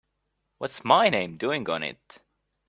What's 0.57 0.83
my 0.83 1.09
name 1.09 1.37
doing 1.37 1.69
on 1.69 1.83
it? 1.83 2.21